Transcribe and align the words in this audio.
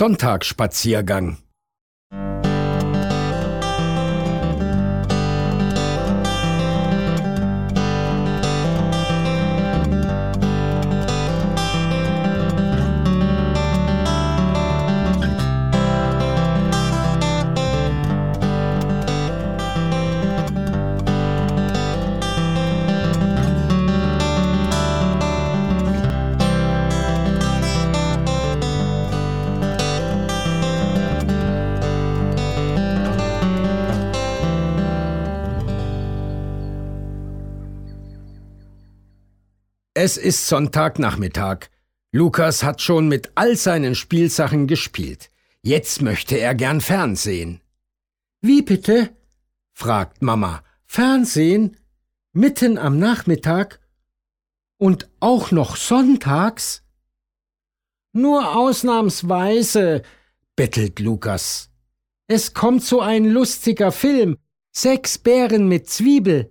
Sonntagsspaziergang 0.00 1.36
Es 40.02 40.16
ist 40.16 40.46
Sonntagnachmittag. 40.46 41.68
Lukas 42.10 42.62
hat 42.62 42.80
schon 42.80 43.06
mit 43.08 43.32
all 43.34 43.54
seinen 43.54 43.94
Spielsachen 43.94 44.66
gespielt. 44.66 45.28
Jetzt 45.60 46.00
möchte 46.00 46.38
er 46.38 46.54
gern 46.54 46.80
Fernsehen. 46.80 47.60
Wie 48.40 48.62
bitte? 48.62 49.14
fragt 49.74 50.22
Mama. 50.22 50.64
Fernsehen? 50.86 51.76
Mitten 52.32 52.78
am 52.78 52.98
Nachmittag? 52.98 53.78
Und 54.78 55.10
auch 55.20 55.50
noch 55.50 55.76
sonntags? 55.76 56.82
Nur 58.14 58.56
ausnahmsweise, 58.56 60.00
bettelt 60.56 60.98
Lukas. 60.98 61.68
Es 62.26 62.54
kommt 62.54 62.82
so 62.82 63.02
ein 63.02 63.26
lustiger 63.26 63.92
Film. 63.92 64.38
Sechs 64.72 65.18
Bären 65.18 65.68
mit 65.68 65.90
Zwiebel. 65.90 66.50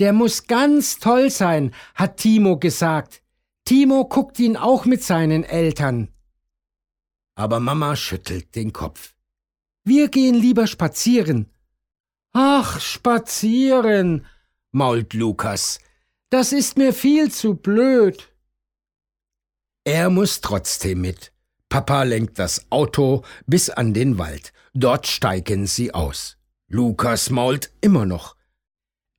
Der 0.00 0.14
muss 0.14 0.46
ganz 0.46 0.98
toll 0.98 1.30
sein, 1.30 1.74
hat 1.94 2.16
Timo 2.16 2.58
gesagt. 2.58 3.22
Timo 3.66 4.08
guckt 4.08 4.38
ihn 4.38 4.56
auch 4.56 4.86
mit 4.86 5.04
seinen 5.04 5.44
Eltern. 5.44 6.08
Aber 7.34 7.60
Mama 7.60 7.94
schüttelt 7.96 8.56
den 8.56 8.72
Kopf. 8.72 9.14
Wir 9.84 10.08
gehen 10.08 10.34
lieber 10.34 10.66
spazieren. 10.66 11.52
Ach, 12.32 12.80
spazieren, 12.80 14.26
mault 14.72 15.12
Lukas. 15.12 15.80
Das 16.30 16.52
ist 16.52 16.78
mir 16.78 16.94
viel 16.94 17.30
zu 17.30 17.54
blöd. 17.54 18.32
Er 19.84 20.08
muss 20.08 20.40
trotzdem 20.40 21.02
mit. 21.02 21.32
Papa 21.68 22.04
lenkt 22.04 22.38
das 22.38 22.70
Auto 22.70 23.22
bis 23.46 23.68
an 23.68 23.92
den 23.92 24.16
Wald. 24.16 24.52
Dort 24.72 25.06
steigen 25.06 25.66
sie 25.66 25.92
aus. 25.92 26.38
Lukas 26.68 27.30
mault 27.30 27.70
immer 27.80 28.06
noch. 28.06 28.39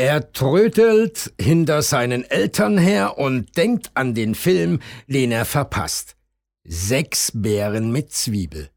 Er 0.00 0.32
trötelt 0.32 1.34
hinter 1.40 1.82
seinen 1.82 2.22
Eltern 2.22 2.78
her 2.78 3.18
und 3.18 3.56
denkt 3.56 3.90
an 3.94 4.14
den 4.14 4.36
Film, 4.36 4.80
den 5.08 5.32
er 5.32 5.44
verpasst. 5.44 6.16
Sechs 6.62 7.32
Bären 7.34 7.90
mit 7.90 8.12
Zwiebel. 8.12 8.70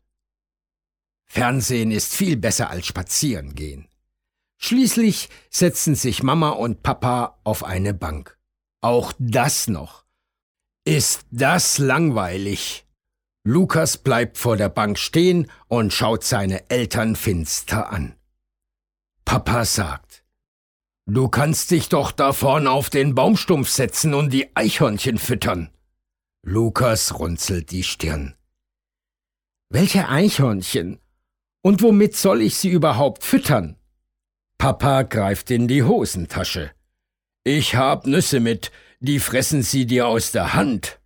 Fernsehen 1.28 1.92
ist 1.92 2.16
viel 2.16 2.38
besser 2.38 2.72
als 2.72 2.88
spazieren 2.88 3.54
gehen. 3.54 3.88
Schließlich 4.58 5.30
setzen 5.52 5.94
sich 5.94 6.24
Mama 6.24 6.50
und 6.50 6.82
Papa 6.82 7.40
auf 7.44 7.64
eine 7.64 7.94
Bank. 7.94 8.40
Auch 8.82 9.14
das 9.20 9.68
noch. 9.68 10.06
Ist 10.86 11.28
das 11.30 11.78
langweilig? 11.78 12.88
Lukas 13.44 13.98
bleibt 13.98 14.40
vor 14.40 14.58
der 14.58 14.70
Bank 14.70 14.98
stehen 14.98 15.52
und 15.68 15.94
schaut 15.94 16.24
seine 16.24 16.68
Eltern 16.72 17.16
finster 17.16 17.92
an. 17.92 18.16
Papa 19.24 19.66
sagt, 19.66 20.21
Du 21.14 21.28
kannst 21.28 21.72
dich 21.72 21.90
doch 21.90 22.14
da 22.14 22.32
vorn 22.32 22.68
auf 22.68 22.90
den 22.90 23.16
Baumstumpf 23.16 23.68
setzen 23.68 24.14
und 24.14 24.30
die 24.32 24.56
Eichhörnchen 24.56 25.18
füttern. 25.18 25.70
Lukas 26.42 27.20
runzelt 27.20 27.72
die 27.72 27.84
Stirn. 27.84 28.36
Welche 29.68 30.08
Eichhörnchen? 30.08 31.02
Und 31.62 31.82
womit 31.82 32.16
soll 32.16 32.42
ich 32.42 32.56
sie 32.56 32.70
überhaupt 32.70 33.26
füttern? 33.26 33.76
Papa 34.58 35.02
greift 35.02 35.52
in 35.52 35.68
die 35.68 35.84
Hosentasche. 35.84 36.72
Ich 37.44 37.76
hab 37.76 38.08
Nüsse 38.08 38.40
mit, 38.40 38.72
die 39.02 39.20
fressen 39.20 39.64
sie 39.64 39.86
dir 39.86 40.08
aus 40.08 40.32
der 40.32 40.54
Hand. 40.54 41.02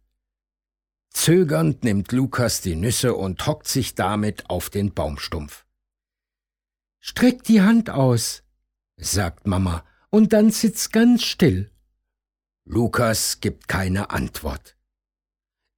Zögernd 1.10 1.84
nimmt 1.84 2.12
Lukas 2.12 2.62
die 2.62 2.76
Nüsse 2.76 3.16
und 3.16 3.48
hockt 3.48 3.68
sich 3.68 3.96
damit 3.96 4.52
auf 4.52 4.70
den 4.70 4.94
Baumstumpf. 4.94 5.66
Streck 7.00 7.44
die 7.44 7.64
Hand 7.64 7.90
aus, 7.90 8.44
sagt 8.98 9.48
Mama, 9.48 9.84
und 10.16 10.32
dann 10.32 10.50
sitzt 10.50 10.94
ganz 10.94 11.24
still. 11.24 11.70
Lukas 12.64 13.42
gibt 13.42 13.68
keine 13.68 14.12
Antwort. 14.12 14.78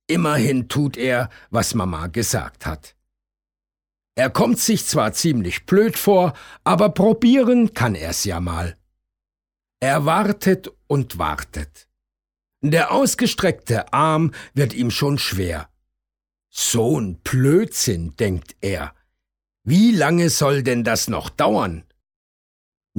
Immerhin 0.05 0.69
tut 0.69 0.95
er, 0.95 1.31
was 1.49 1.73
Mama 1.73 2.05
gesagt 2.05 2.67
hat. 2.67 2.95
Er 4.13 4.29
kommt 4.29 4.59
sich 4.59 4.85
zwar 4.85 5.13
ziemlich 5.13 5.65
blöd 5.65 5.97
vor, 5.97 6.33
aber 6.63 6.89
probieren 6.89 7.73
kann 7.73 7.95
er's 7.95 8.25
ja 8.25 8.39
mal. 8.39 8.77
Er 9.79 10.05
wartet 10.05 10.71
und 10.85 11.17
wartet. 11.17 11.87
Der 12.61 12.91
ausgestreckte 12.91 13.91
Arm 13.91 14.35
wird 14.53 14.75
ihm 14.75 14.91
schon 14.91 15.17
schwer. 15.17 15.67
So'n 16.53 17.17
Blödsinn, 17.23 18.15
denkt 18.17 18.55
er. 18.61 18.93
Wie 19.63 19.95
lange 19.95 20.29
soll 20.29 20.61
denn 20.61 20.83
das 20.83 21.07
noch 21.07 21.31
dauern? 21.31 21.86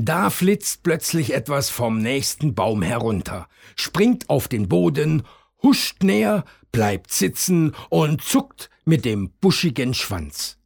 Da 0.01 0.31
flitzt 0.31 0.85
plötzlich 0.85 1.35
etwas 1.35 1.71
vom 1.71 1.99
nächsten 1.99 2.55
Baum 2.55 2.83
herunter, 2.83 3.49
springt 3.75 4.31
auf 4.31 4.47
den 4.47 4.69
Boden, 4.69 5.25
huscht 5.61 6.05
näher, 6.05 6.45
bleibt 6.71 7.13
sitzen 7.13 7.75
und 7.89 8.23
zuckt 8.23 8.71
mit 8.85 9.05
dem 9.05 9.33
buschigen 9.41 9.95
Schwanz. 9.95 10.57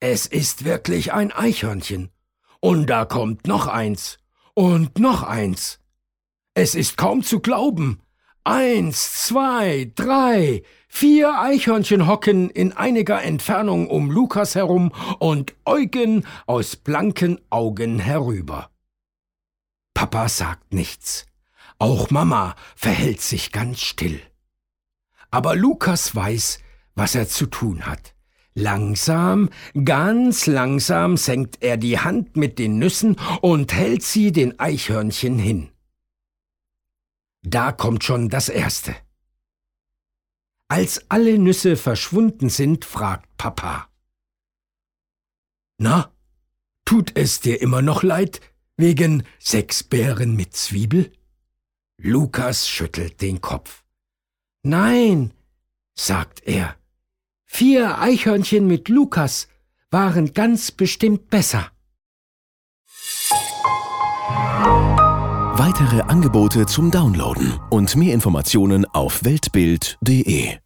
Es 0.00 0.26
ist 0.26 0.64
wirklich 0.64 1.12
ein 1.12 1.30
Eichhörnchen. 1.30 2.10
Und 2.58 2.88
da 2.90 3.04
kommt 3.04 3.46
noch 3.46 3.68
eins. 3.68 4.18
Und 4.54 4.98
noch 4.98 5.22
eins. 5.22 5.78
Es 6.54 6.74
ist 6.74 6.96
kaum 6.96 7.22
zu 7.22 7.38
glauben. 7.38 8.02
Eins, 8.44 9.26
zwei, 9.26 9.92
drei, 9.94 10.62
vier 10.88 11.38
Eichhörnchen 11.38 12.06
hocken 12.06 12.48
in 12.48 12.72
einiger 12.72 13.22
Entfernung 13.22 13.88
um 13.88 14.10
Lukas 14.10 14.54
herum 14.54 14.92
und 15.18 15.54
äugen 15.66 16.26
aus 16.46 16.76
blanken 16.76 17.38
Augen 17.50 17.98
herüber. 17.98 18.70
Papa 19.92 20.28
sagt 20.28 20.72
nichts. 20.72 21.26
Auch 21.78 22.10
Mama 22.10 22.56
verhält 22.76 23.20
sich 23.20 23.52
ganz 23.52 23.80
still. 23.80 24.20
Aber 25.30 25.54
Lukas 25.54 26.14
weiß, 26.16 26.60
was 26.94 27.14
er 27.14 27.28
zu 27.28 27.46
tun 27.46 27.86
hat. 27.86 28.14
Langsam, 28.54 29.48
ganz 29.84 30.46
langsam 30.46 31.16
senkt 31.16 31.62
er 31.62 31.76
die 31.76 31.98
Hand 31.98 32.36
mit 32.36 32.58
den 32.58 32.78
Nüssen 32.78 33.16
und 33.42 33.72
hält 33.72 34.02
sie 34.02 34.32
den 34.32 34.58
Eichhörnchen 34.58 35.38
hin. 35.38 35.70
Da 37.42 37.72
kommt 37.72 38.04
schon 38.04 38.28
das 38.28 38.48
Erste. 38.48 38.94
Als 40.68 41.10
alle 41.10 41.38
Nüsse 41.38 41.76
verschwunden 41.76 42.48
sind, 42.48 42.84
fragt 42.84 43.36
Papa. 43.36 43.88
Na, 45.78 46.12
tut 46.84 47.16
es 47.16 47.40
dir 47.40 47.60
immer 47.60 47.82
noch 47.82 48.02
leid, 48.02 48.40
wegen 48.76 49.24
sechs 49.38 49.82
Bären 49.82 50.36
mit 50.36 50.54
Zwiebel? 50.54 51.12
Lukas 51.96 52.68
schüttelt 52.68 53.20
den 53.20 53.40
Kopf. 53.40 53.84
Nein, 54.62 55.32
sagt 55.94 56.46
er, 56.46 56.76
vier 57.46 57.98
Eichhörnchen 57.98 58.66
mit 58.66 58.88
Lukas 58.88 59.48
waren 59.90 60.34
ganz 60.34 60.70
bestimmt 60.70 61.30
besser. 61.30 61.72
Weitere 65.70 66.00
Angebote 66.00 66.66
zum 66.66 66.90
Downloaden 66.90 67.60
und 67.70 67.94
mehr 67.94 68.12
Informationen 68.12 68.86
auf 68.86 69.22
weltbild.de 69.22 70.56